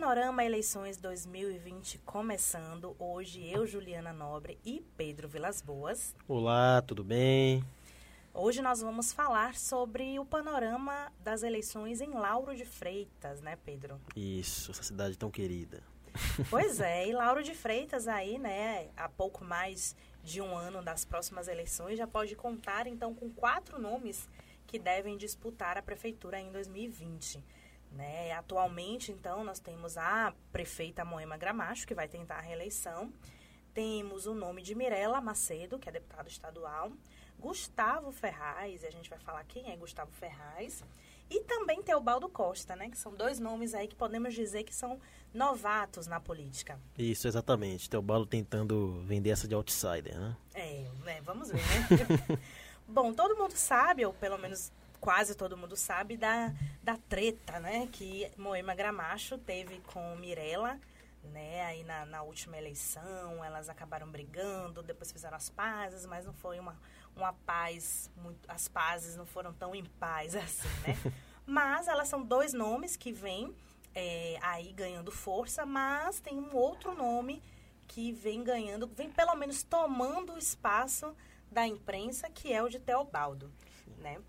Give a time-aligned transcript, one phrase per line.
[0.00, 2.96] Panorama Eleições 2020 começando.
[2.98, 6.16] Hoje eu, Juliana Nobre e Pedro Vilas Boas.
[6.26, 7.62] Olá, tudo bem?
[8.32, 14.00] Hoje nós vamos falar sobre o panorama das eleições em Lauro de Freitas, né, Pedro?
[14.16, 15.82] Isso, essa cidade tão querida.
[16.48, 19.94] Pois é, e Lauro de Freitas aí, né, há pouco mais
[20.24, 24.26] de um ano das próximas eleições, já pode contar então com quatro nomes
[24.66, 27.44] que devem disputar a prefeitura em 2020.
[27.90, 28.32] Né?
[28.32, 33.12] Atualmente, então, nós temos a prefeita Moema Gramacho, que vai tentar a reeleição.
[33.74, 36.92] Temos o nome de Mirela Macedo, que é deputado estadual.
[37.38, 40.84] Gustavo Ferraz, e a gente vai falar quem é Gustavo Ferraz.
[41.30, 42.90] E também Teobaldo Costa, né?
[42.90, 45.00] Que são dois nomes aí que podemos dizer que são
[45.32, 46.78] novatos na política.
[46.98, 47.88] Isso, exatamente.
[47.88, 50.36] Teobaldo tentando vender essa de outsider, né?
[50.54, 51.20] É, né?
[51.22, 52.38] vamos ver, né?
[52.86, 57.88] Bom, todo mundo sabe, ou pelo menos quase todo mundo sabe, da, da treta, né?
[57.90, 60.78] Que Moema Gramacho teve com Mirella,
[61.24, 61.64] né?
[61.64, 66.58] Aí na, na última eleição, elas acabaram brigando, depois fizeram as pazes, mas não foi
[66.58, 66.76] uma,
[67.16, 71.12] uma paz, muito, as pazes não foram tão em paz assim, né?
[71.46, 73.54] mas elas são dois nomes que vêm
[73.94, 77.42] é, aí ganhando força, mas tem um outro nome
[77.88, 81.14] que vem ganhando, vem pelo menos tomando o espaço
[81.50, 83.50] da imprensa, que é o de Teobaldo,
[83.98, 84.20] né?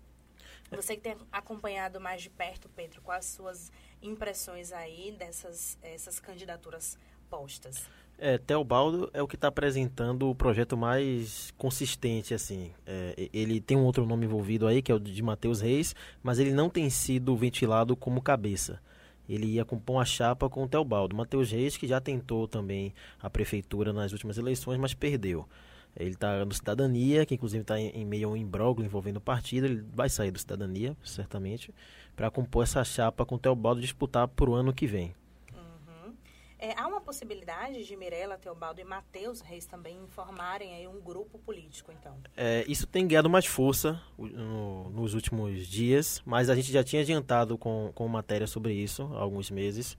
[0.76, 6.18] Você que tem acompanhado mais de perto, Pedro, quais as suas impressões aí dessas essas
[6.18, 7.86] candidaturas postas?
[8.18, 12.70] É, Teobaldo é o que está apresentando o projeto mais consistente, assim.
[12.86, 16.38] É, ele tem um outro nome envolvido aí, que é o de Matheus Reis, mas
[16.38, 18.80] ele não tem sido ventilado como cabeça.
[19.28, 21.16] Ele ia compor uma chapa com o Teobaldo.
[21.16, 25.48] Matheus Reis, que já tentou também a prefeitura nas últimas eleições, mas perdeu.
[25.96, 29.20] Ele está no Cidadania, que inclusive está em, em, meio a um imbróglio envolvendo o
[29.20, 29.66] partido.
[29.66, 31.74] Ele vai sair do Cidadania, certamente,
[32.16, 35.14] para compor essa chapa com o Teobaldo disputar para o ano que vem.
[35.52, 36.14] Uhum.
[36.58, 41.38] É, há uma possibilidade de Mirella, Teobaldo e Matheus Reis também formarem aí um grupo
[41.38, 42.16] político, então?
[42.36, 47.02] É, isso tem ganhado mais força no, nos últimos dias, mas a gente já tinha
[47.02, 49.96] adiantado com, com matéria sobre isso há alguns meses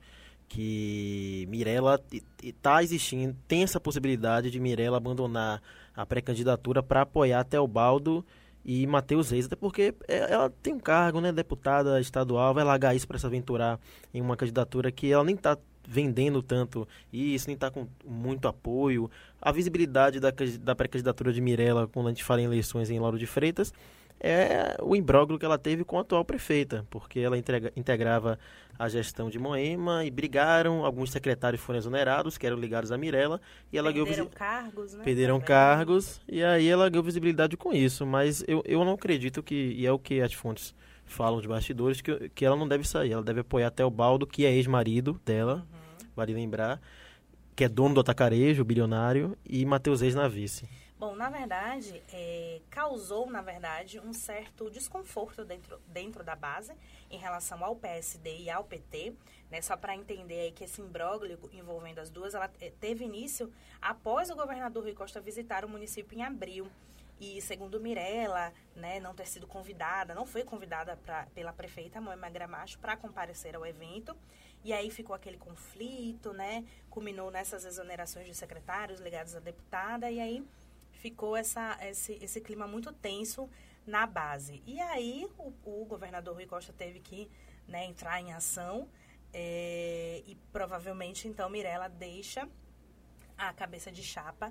[0.48, 2.00] que Mirella
[2.42, 5.62] está existindo, tem essa possibilidade de Mirella abandonar
[5.94, 8.26] a pré-candidatura para apoiar Teobaldo
[8.64, 12.96] e Matheus Reis, até porque é, ela tem um cargo, né, deputada estadual, vai largar
[12.96, 13.78] isso para se aventurar
[14.12, 15.56] em uma candidatura que ela nem está
[15.86, 19.08] vendendo tanto isso, nem está com muito apoio.
[19.40, 23.18] A visibilidade da, da pré-candidatura de Mirella, quando a gente fala em eleições em Lauro
[23.18, 23.72] de Freitas,
[24.26, 28.38] é o imbróglio que ela teve com a atual prefeita, porque ela entrega, integrava
[28.78, 33.38] a gestão de Moema e brigaram, alguns secretários foram exonerados, que eram ligados a Mirella,
[33.70, 35.04] e ela Perderam cargos, né?
[35.04, 35.48] Perderam Também.
[35.48, 39.86] cargos, e aí ela ganhou visibilidade com isso, mas eu, eu não acredito que, e
[39.86, 40.74] é o que as fontes
[41.04, 44.26] falam de bastidores, que, que ela não deve sair, ela deve apoiar até o Baldo,
[44.26, 46.08] que é ex-marido dela, uhum.
[46.16, 46.80] vale lembrar,
[47.54, 50.66] que é dono do atacarejo, bilionário, e Matheus Reis na vice.
[50.96, 56.72] Bom, na verdade, é, causou, na verdade, um certo desconforto dentro, dentro da base
[57.10, 59.12] em relação ao PSD e ao PT,
[59.50, 59.60] né?
[59.60, 64.30] Só para entender aí que esse imbróglio envolvendo as duas, ela é, teve início após
[64.30, 66.70] o governador Rui Costa visitar o município em abril.
[67.20, 72.28] E segundo Mirella, né, não ter sido convidada, não foi convidada pra, pela prefeita Moema
[72.28, 74.16] Gramacho para comparecer ao evento.
[74.64, 76.64] E aí ficou aquele conflito, né?
[76.88, 80.10] Culminou nessas exonerações de secretários ligados à deputada.
[80.10, 80.44] E aí
[81.04, 83.46] ficou essa, esse, esse clima muito tenso
[83.86, 84.62] na base.
[84.66, 87.30] E aí o, o governador Rui Costa teve que
[87.68, 88.88] né, entrar em ação
[89.30, 92.48] é, e provavelmente então Mirella deixa
[93.36, 94.50] a cabeça de chapa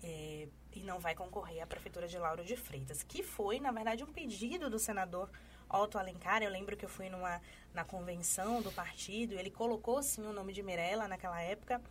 [0.00, 4.04] é, e não vai concorrer à prefeitura de Lauro de Freitas, que foi, na verdade,
[4.04, 5.28] um pedido do senador
[5.68, 6.40] Otto Alencar.
[6.40, 7.42] Eu lembro que eu fui numa,
[7.74, 11.82] na convenção do partido, ele colocou sim o nome de Mirella naquela época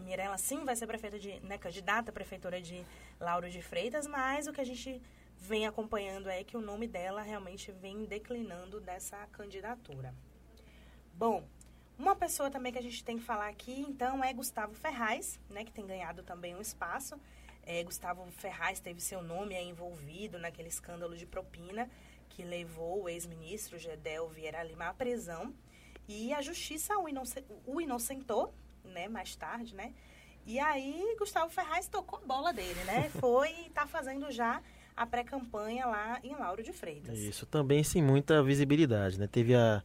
[0.00, 2.84] Mirella sim vai ser prefeita de, né, candidata à prefeitura de
[3.20, 5.00] Lauro de Freitas, mas o que a gente
[5.38, 10.14] vem acompanhando é que o nome dela realmente vem declinando dessa candidatura.
[11.14, 11.46] Bom,
[11.98, 15.64] uma pessoa também que a gente tem que falar aqui, então, é Gustavo Ferraz, né,
[15.64, 17.18] que tem ganhado também um espaço.
[17.62, 21.90] É, Gustavo Ferraz teve seu nome envolvido naquele escândalo de propina
[22.28, 25.54] que levou o ex-ministro Gedel Vieira Lima à prisão.
[26.06, 28.54] E a justiça o inocentou,
[28.88, 29.92] né, mais tarde, né?
[30.46, 33.10] E aí Gustavo Ferraz tocou a bola dele, né?
[33.20, 34.62] Foi e está fazendo já
[34.96, 37.18] a pré-campanha lá em Lauro de Freitas.
[37.18, 39.26] Isso, também sem muita visibilidade, né?
[39.26, 39.82] Teve a,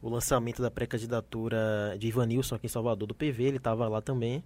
[0.00, 4.42] o lançamento da pré-candidatura de Ivanilson aqui em Salvador do PV, ele estava lá também,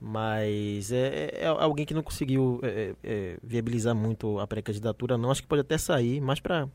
[0.00, 5.16] mas é, é, é, alguém que não conseguiu é, é, é viabilizar muito a pré-candidatura,
[5.16, 5.30] não.
[5.30, 6.68] Acho que pode até sair, mas para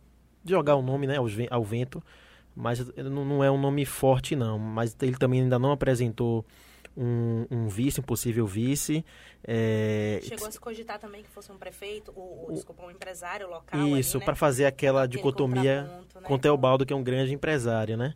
[0.44, 2.02] jogar o nome né, ao, ao vento,
[2.62, 4.60] mas não, é um nome forte, não.
[4.60, 6.46] Mas ele também ainda não apresentou
[6.96, 9.04] um, um vice, um possível vice.
[9.44, 10.20] É...
[10.22, 13.98] Chegou a se cogitar também que fosse um prefeito, ou, ou desculpa, um empresário local.
[13.98, 14.26] Isso, né?
[14.26, 16.22] para fazer aquela Aquele dicotomia né?
[16.24, 18.14] com o Teobaldo, que é um grande empresário, né?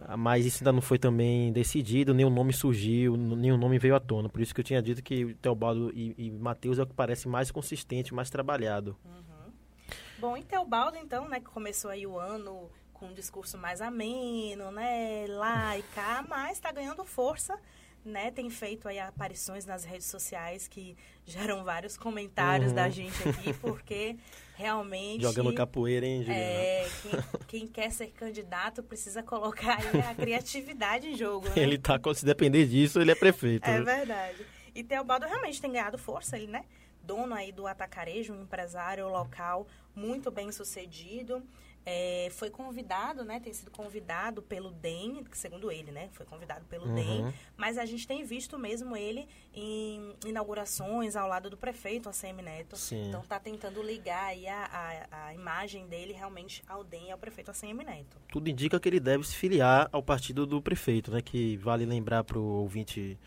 [0.00, 0.16] Uhum.
[0.16, 4.28] Mas isso ainda não foi também decidido, nenhum nome surgiu, nenhum nome veio à tona.
[4.28, 7.26] Por isso que eu tinha dito que Teobaldo e, e Matheus é o que parece
[7.26, 8.96] mais consistente, mais trabalhado.
[9.04, 9.52] Uhum.
[10.20, 14.70] Bom, e Teobaldo, então, né, que começou aí o ano com um discurso mais ameno,
[14.70, 17.58] né, lá e cá, mas está ganhando força
[18.04, 22.74] né, tem feito aí aparições nas redes sociais que geram vários comentários uhum.
[22.74, 24.16] da gente aqui, porque
[24.56, 25.22] realmente...
[25.22, 26.42] Jogando capoeira, hein, Juliana?
[26.42, 29.78] É, quem, quem, quer ser candidato precisa colocar
[30.08, 31.54] a criatividade em jogo, né?
[31.56, 33.68] Ele tá, se depender disso, ele é prefeito.
[33.68, 34.44] É verdade.
[34.74, 36.64] E Teobaldo realmente tem ganhado força, ele, né?
[37.02, 41.42] Dono aí do Atacarejo, um empresário local muito bem sucedido.
[41.90, 43.40] É, foi convidado, né?
[43.40, 46.10] Tem sido convidado pelo DEM, segundo ele, né?
[46.12, 46.94] Foi convidado pelo uhum.
[46.94, 52.42] DEM, mas a gente tem visto mesmo ele em inaugurações ao lado do prefeito, ACM
[52.42, 52.76] Neto.
[52.76, 53.08] Sim.
[53.08, 57.16] Então tá tentando ligar aí a, a, a, imagem dele realmente ao DEM e ao
[57.16, 58.18] prefeito ACM Neto.
[58.30, 61.22] Tudo indica que ele deve se filiar ao partido do prefeito, né?
[61.22, 63.18] Que vale lembrar para o ouvinte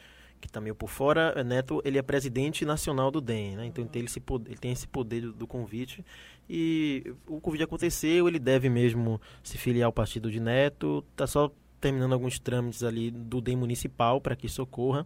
[0.42, 3.66] que está meio por fora, é Neto, ele é presidente nacional do DEM, né?
[3.66, 6.04] Então ele, tem esse poder, ele tem esse poder do, do, convite
[6.50, 11.52] e o convite aconteceu, ele deve mesmo se filiar ao partido de Neto, tá só
[11.80, 15.06] terminando alguns trâmites ali do DEM municipal para que isso ocorra.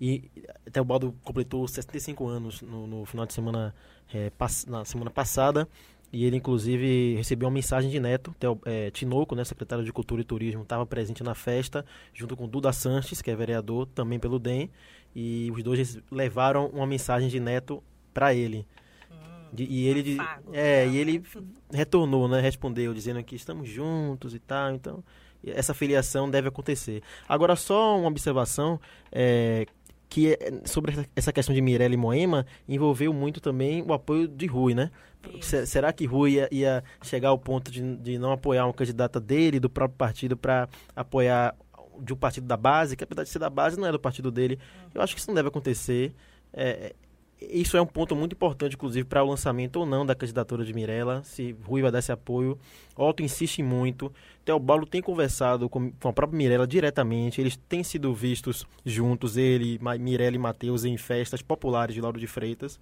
[0.00, 0.30] E
[0.66, 3.74] até o Baldo completou 65 anos no, no final de semana,
[4.12, 5.68] é, pass na semana passada.
[6.12, 8.34] E ele, inclusive, recebeu uma mensagem de Neto.
[8.38, 11.84] Theo, é, Tinoco, né, secretário de Cultura e Turismo, estava presente na festa,
[12.14, 14.70] junto com Duda Sanches, que é vereador, também pelo DEM.
[15.14, 17.82] E os dois levaram uma mensagem de Neto
[18.14, 18.66] para ele.
[19.10, 20.16] Hum, e ele,
[20.52, 21.22] é, e ele
[21.70, 24.72] retornou, né, respondeu, dizendo que estamos juntos e tal.
[24.72, 25.04] Então,
[25.46, 27.02] essa filiação deve acontecer.
[27.28, 28.80] Agora, só uma observação.
[29.12, 29.66] É,
[30.08, 34.46] que é, sobre essa questão de Mirella e Moema envolveu muito também o apoio de
[34.46, 34.90] Rui, né?
[35.66, 39.60] Será que Rui ia, ia, chegar ao ponto de, de não apoiar uma candidata dele,
[39.60, 41.54] do próprio partido, para apoiar
[42.00, 44.30] de um partido da base, que apesar de ser da base, não é do partido
[44.30, 44.58] dele?
[44.84, 44.90] Uhum.
[44.94, 46.14] Eu acho que isso não deve acontecer.
[46.52, 46.94] É,
[47.40, 50.74] isso é um ponto muito importante, inclusive, para o lançamento ou não da candidatura de
[50.74, 52.58] Mirella, se Rui vai dar esse apoio.
[52.96, 54.12] Otto insiste muito.
[54.44, 60.36] Teobaldo tem conversado com, a própria Mirella diretamente, eles têm sido vistos juntos, ele, Mirella
[60.36, 62.80] e Matheus, em festas populares de Lauro de Freitas.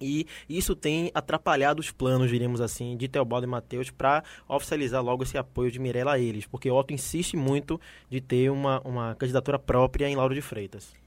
[0.00, 5.22] E isso tem atrapalhado os planos, diríamos assim, de Teobaldo e Matheus para oficializar logo
[5.22, 7.80] esse apoio de Mirella a eles, porque Otto insiste muito
[8.10, 11.01] de ter uma, uma candidatura própria em Lauro de Freitas.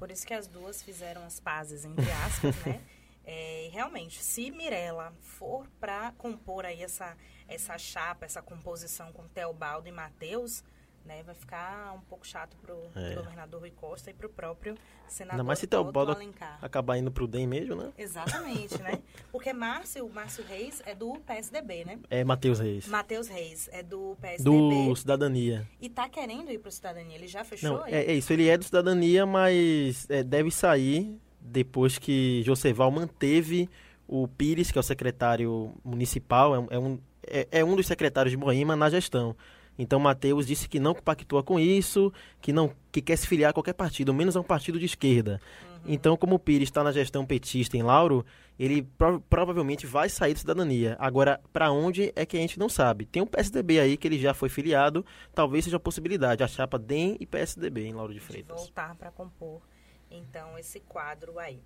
[0.00, 2.80] Por isso que as duas fizeram as pazes, entre aspas, né?
[3.22, 7.16] É, realmente, se Mirella for para compor aí essa,
[7.46, 10.64] essa chapa, essa composição com Teobaldo e Matheus,
[11.04, 13.14] né, vai ficar um pouco chato para o é.
[13.14, 14.76] governador Rui Costa e para o próprio
[15.08, 16.16] senador Ainda mais se Teobaldo
[16.60, 17.92] acabar indo para o DEM mesmo, né?
[17.98, 19.00] Exatamente, né?
[19.32, 21.98] Porque Márcio, Márcio Reis é do PSDB, né?
[22.10, 22.86] É Matheus Reis.
[22.86, 24.88] Matheus Reis é do PSDB.
[24.88, 25.68] Do Cidadania.
[25.80, 27.78] E tá querendo ir para o Cidadania, ele já fechou?
[27.78, 32.90] Não, é, é, isso, ele é do Cidadania, mas é, deve sair depois que Joseval
[32.90, 33.68] manteve
[34.06, 38.32] o Pires, que é o secretário municipal, é, é um, é, é um dos secretários
[38.32, 39.36] de Moema na gestão.
[39.80, 43.52] Então Mateus disse que não compactua com isso, que não que quer se filiar a
[43.54, 45.40] qualquer partido, menos a um partido de esquerda.
[45.62, 45.80] Uhum.
[45.86, 48.26] Então, como o Pires está na gestão petista em Lauro,
[48.58, 50.98] ele prov provavelmente vai sair da cidadania.
[51.00, 53.06] Agora, para onde é que a gente não sabe.
[53.06, 55.02] Tem um PSDB aí que ele já foi filiado,
[55.34, 58.54] talvez seja a possibilidade, a chapa DEM e PSDB em Lauro de Freitas.
[58.54, 59.62] De voltar para compor,
[60.10, 61.62] então, esse quadro aí.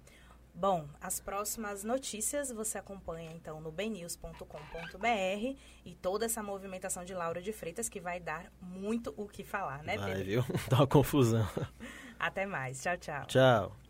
[0.54, 7.42] Bom, as próximas notícias você acompanha então no bnews.com.br e toda essa movimentação de Laura
[7.42, 10.14] de Freitas que vai dar muito o que falar, né, Pedro?
[10.14, 10.44] Vai, viu?
[10.70, 11.46] Dá uma confusão.
[12.18, 12.80] Até mais.
[12.80, 13.26] Tchau, tchau.
[13.26, 13.83] Tchau.